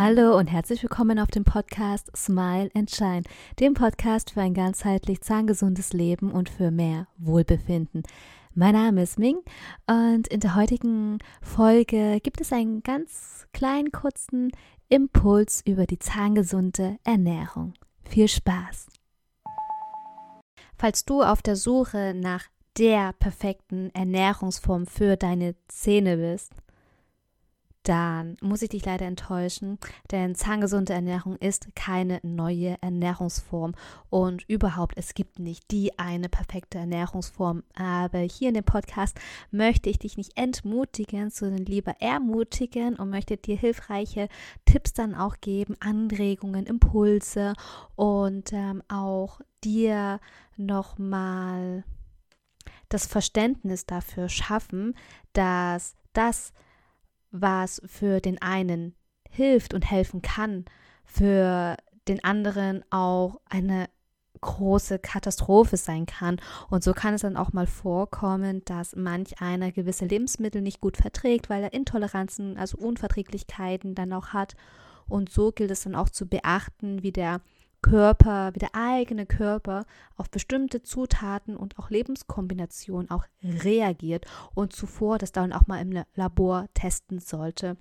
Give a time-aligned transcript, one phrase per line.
[0.00, 3.24] Hallo und herzlich willkommen auf dem Podcast Smile and Shine,
[3.58, 8.04] dem Podcast für ein ganzheitlich zahngesundes Leben und für mehr Wohlbefinden.
[8.54, 9.40] Mein Name ist Ming
[9.88, 14.52] und in der heutigen Folge gibt es einen ganz kleinen kurzen
[14.88, 17.74] Impuls über die zahngesunde Ernährung.
[18.04, 18.86] Viel Spaß!
[20.76, 22.44] Falls du auf der Suche nach
[22.78, 26.52] der perfekten Ernährungsform für deine Zähne bist,
[27.88, 29.78] dann muss ich dich leider enttäuschen,
[30.10, 33.74] denn zahngesunde Ernährung ist keine neue Ernährungsform
[34.10, 37.62] und überhaupt, es gibt nicht die eine perfekte Ernährungsform.
[37.74, 39.18] Aber hier in dem Podcast
[39.50, 44.28] möchte ich dich nicht entmutigen, sondern lieber ermutigen und möchte dir hilfreiche
[44.66, 47.54] Tipps dann auch geben, Anregungen, Impulse
[47.96, 50.20] und ähm, auch dir
[50.58, 51.84] nochmal
[52.90, 54.94] das Verständnis dafür schaffen,
[55.32, 56.52] dass das,
[57.30, 58.94] was für den einen
[59.30, 60.64] hilft und helfen kann,
[61.04, 61.76] für
[62.08, 63.88] den anderen auch eine
[64.40, 66.40] große Katastrophe sein kann.
[66.70, 70.96] Und so kann es dann auch mal vorkommen, dass manch einer gewisse Lebensmittel nicht gut
[70.96, 74.54] verträgt, weil er Intoleranzen, also Unverträglichkeiten dann auch hat.
[75.08, 77.40] Und so gilt es dann auch zu beachten, wie der
[77.82, 79.84] Körper, wie der eigene Körper
[80.16, 86.04] auf bestimmte Zutaten und auch Lebenskombinationen auch reagiert und zuvor das dann auch mal im
[86.14, 87.76] Labor testen sollte,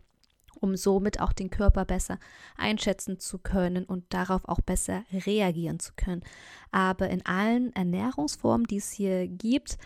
[0.60, 2.20] um somit auch den Körper besser
[2.58, 6.22] einschätzen zu können und darauf auch besser reagieren zu können.
[6.72, 9.78] Aber in allen Ernährungsformen, die es hier gibt,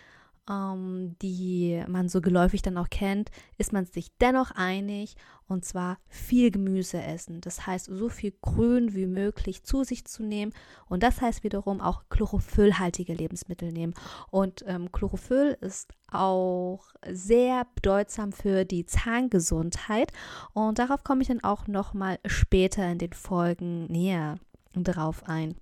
[0.50, 5.16] ähm, die man so geläufig dann auch kennt, ist man sich dennoch einig
[5.48, 7.42] und zwar viel Gemüse essen.
[7.42, 10.54] Das heißt, so viel Grün wie möglich zu sich zu nehmen
[10.88, 13.94] und das heißt wiederum auch chlorophyllhaltige Lebensmittel nehmen.
[14.30, 20.12] Und ähm, Chlorophyll ist auch sehr bedeutsam für die Zahngesundheit
[20.54, 24.38] und darauf komme ich dann auch noch mal später in den Folgen näher
[24.74, 25.56] drauf ein.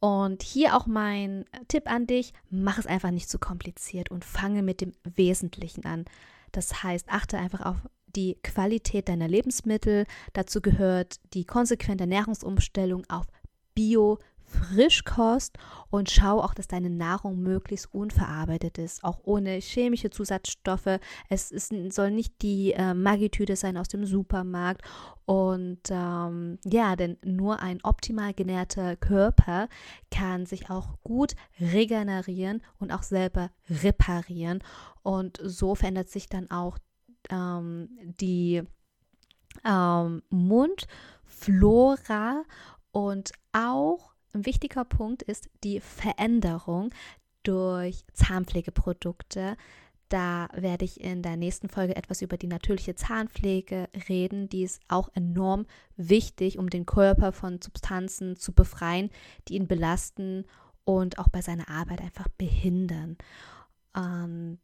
[0.00, 4.62] Und hier auch mein Tipp an dich, mach es einfach nicht zu kompliziert und fange
[4.62, 6.04] mit dem Wesentlichen an.
[6.52, 10.06] Das heißt, achte einfach auf die Qualität deiner Lebensmittel.
[10.32, 13.26] Dazu gehört die konsequente Ernährungsumstellung auf
[13.74, 15.58] Bio, Frischkost
[15.90, 21.00] und schau auch, dass deine Nahrung möglichst unverarbeitet ist, auch ohne chemische Zusatzstoffe.
[21.28, 24.82] Es ist, soll nicht die äh, Magitüte sein aus dem Supermarkt.
[25.24, 29.68] Und ähm, ja, denn nur ein optimal genährter Körper
[30.10, 34.62] kann sich auch gut regenerieren und auch selber reparieren.
[35.02, 36.78] Und so verändert sich dann auch
[37.30, 37.88] ähm,
[38.20, 38.62] die
[39.64, 40.84] ähm, Mundflora
[42.92, 46.90] und auch ein wichtiger Punkt ist die Veränderung
[47.42, 49.56] durch Zahnpflegeprodukte.
[50.08, 54.48] Da werde ich in der nächsten Folge etwas über die natürliche Zahnpflege reden.
[54.48, 55.66] Die ist auch enorm
[55.96, 59.10] wichtig, um den Körper von Substanzen zu befreien,
[59.48, 60.44] die ihn belasten
[60.84, 63.16] und auch bei seiner Arbeit einfach behindern.
[63.94, 64.60] Und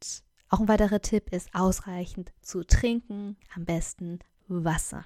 [0.49, 5.03] auch ein weiterer Tipp ist ausreichend zu trinken, am besten Wasser.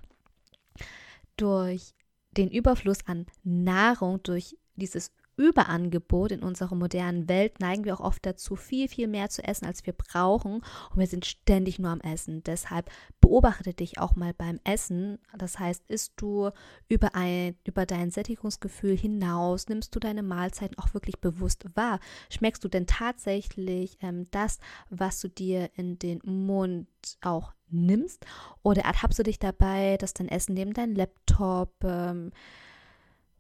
[1.38, 1.94] Durch
[2.38, 8.26] den Überfluss an Nahrung durch dieses Überangebot in unserer modernen Welt neigen wir auch oft
[8.26, 10.56] dazu, viel, viel mehr zu essen, als wir brauchen.
[10.90, 12.44] Und wir sind ständig nur am Essen.
[12.44, 12.90] Deshalb
[13.22, 15.20] beobachte dich auch mal beim Essen.
[15.38, 16.50] Das heißt, isst du
[16.90, 19.70] über, ein, über dein Sättigungsgefühl hinaus?
[19.70, 22.00] Nimmst du deine Mahlzeiten auch wirklich bewusst wahr?
[22.32, 24.58] Schmeckst du denn tatsächlich ähm, das,
[24.90, 26.88] was du dir in den Mund
[27.22, 28.26] auch nimmst?
[28.64, 32.32] Oder ertappst du dich dabei, dass dein Essen neben deinem Laptop ähm,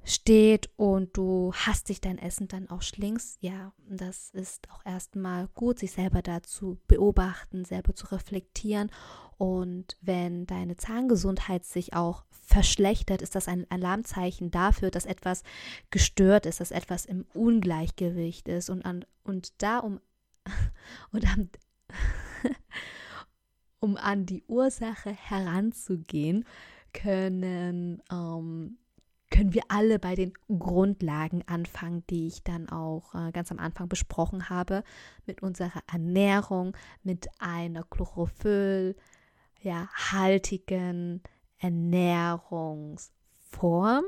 [0.07, 5.47] steht und du hast dich dein Essen dann auch schlingst, ja, das ist auch erstmal
[5.50, 8.90] gut, sich selber dazu beobachten, selber zu reflektieren.
[9.38, 15.44] Und wenn deine Zahngesundheit sich auch verschlechtert, ist das ein Alarmzeichen dafür, dass etwas
[15.91, 18.69] gestört ist, dass etwas im Ungleichgewicht ist.
[18.69, 20.00] Und, an, und da um,
[21.12, 21.50] und an,
[23.80, 26.45] um an die Ursache heranzugehen,
[26.94, 28.77] können ähm,
[29.38, 33.88] können wir alle bei den Grundlagen anfangen, die ich dann auch äh, ganz am Anfang
[33.88, 34.84] besprochen habe,
[35.28, 38.95] mit unserer Ernährung, mit einer Chlorophyll,
[39.62, 39.89] ja,
[41.60, 44.06] Ernährungsform.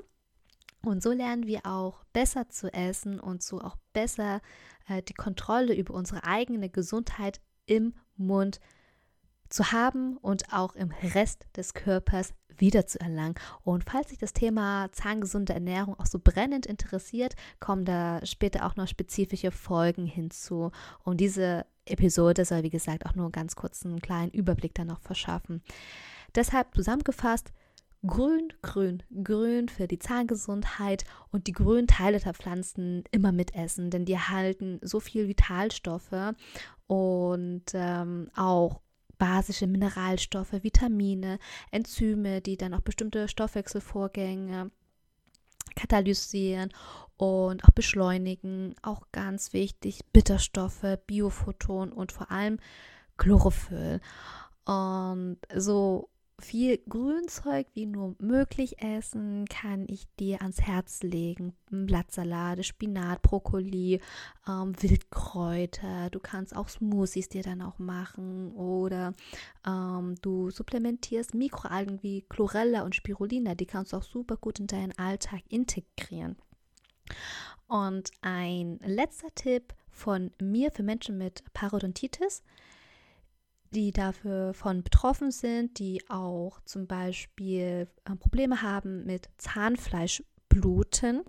[0.83, 4.41] Und so lernen wir auch besser zu essen und so auch besser
[4.87, 8.59] äh, die Kontrolle über unsere eigene Gesundheit im Mund
[9.47, 13.35] zu haben und auch im Rest des Körpers wiederzuerlangen.
[13.63, 18.75] Und falls sich das Thema zahngesunde Ernährung auch so brennend interessiert, kommen da später auch
[18.75, 20.71] noch spezifische Folgen hinzu.
[21.03, 25.01] Und diese Episode soll, wie gesagt, auch nur ganz kurz einen kleinen Überblick dann noch
[25.01, 25.61] verschaffen.
[26.35, 27.51] Deshalb zusammengefasst,
[28.05, 34.05] grün, grün, grün für die Zahngesundheit und die grünen Teile der Pflanzen immer mitessen, denn
[34.05, 36.33] die erhalten so viel Vitalstoffe
[36.87, 38.81] und ähm, auch
[39.19, 41.37] basische Mineralstoffe, Vitamine,
[41.69, 44.71] Enzyme, die dann auch bestimmte Stoffwechselvorgänge
[45.75, 46.71] katalysieren
[47.17, 48.73] und auch beschleunigen.
[48.81, 52.57] Auch ganz wichtig, Bitterstoffe, Biophoton und vor allem
[53.17, 54.01] Chlorophyll.
[54.65, 61.53] Und so viel Grünzeug wie nur möglich essen, kann ich dir ans Herz legen.
[61.69, 64.01] Blattsalate, Spinat, Brokkoli,
[64.47, 66.09] ähm, Wildkräuter.
[66.09, 69.13] Du kannst auch Smoothies dir dann auch machen oder
[69.65, 73.55] ähm, du supplementierst Mikroalgen wie Chlorella und Spirulina.
[73.55, 76.37] Die kannst du auch super gut in deinen Alltag integrieren.
[77.67, 82.43] Und ein letzter Tipp von mir für Menschen mit Parodontitis
[83.71, 91.23] die dafür von betroffen sind, die auch zum Beispiel äh, Probleme haben mit Zahnfleischbluten.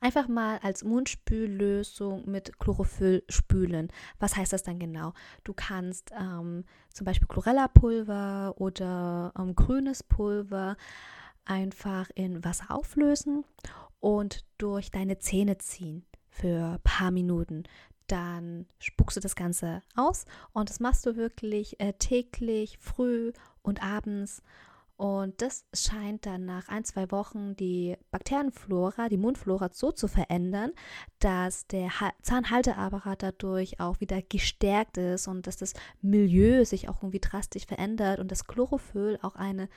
[0.00, 3.88] Einfach mal als Mundspüllösung mit Chlorophyll spülen.
[4.18, 5.14] Was heißt das dann genau?
[5.44, 10.76] Du kannst ähm, zum Beispiel Chlorella-Pulver oder ähm, grünes Pulver
[11.44, 13.44] einfach in Wasser auflösen
[14.00, 17.64] und durch deine Zähne ziehen für ein paar Minuten
[18.12, 23.32] dann spuckst du das Ganze aus und das machst du wirklich äh, täglich, früh
[23.62, 24.42] und abends.
[24.98, 30.72] Und das scheint dann nach ein, zwei Wochen die Bakterienflora, die Mundflora so zu verändern,
[31.18, 31.90] dass der
[32.20, 38.20] Zahnhalteapparat dadurch auch wieder gestärkt ist und dass das Milieu sich auch irgendwie drastisch verändert
[38.20, 39.68] und das Chlorophyll auch eine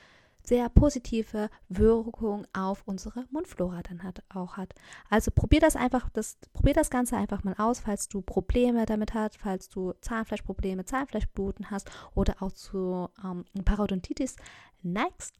[0.46, 4.74] sehr positive Wirkung auf unsere Mundflora dann hat, auch hat.
[5.10, 9.14] Also probier das einfach, das, probier das Ganze einfach mal aus, falls du Probleme damit
[9.14, 14.36] hast, falls du Zahnfleischprobleme, Zahnfleischbluten hast oder auch zu ähm, Parodontitis
[14.82, 15.34] neigst.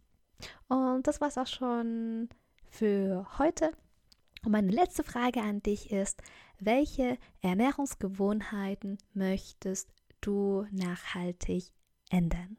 [0.69, 2.29] Und das war es auch schon
[2.69, 3.71] für heute.
[4.45, 6.23] Und meine letzte Frage an dich ist,
[6.59, 9.89] welche Ernährungsgewohnheiten möchtest
[10.21, 11.73] du nachhaltig
[12.11, 12.57] ändern?